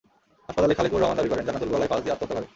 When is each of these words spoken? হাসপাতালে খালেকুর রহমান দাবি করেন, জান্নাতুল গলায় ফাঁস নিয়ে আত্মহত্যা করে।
হাসপাতালে 0.47 0.77
খালেকুর 0.77 0.99
রহমান 1.03 1.17
দাবি 1.19 1.29
করেন, 1.31 1.45
জান্নাতুল 1.47 1.71
গলায় 1.73 1.89
ফাঁস 1.91 2.01
নিয়ে 2.03 2.13
আত্মহত্যা 2.13 2.37
করে। 2.39 2.47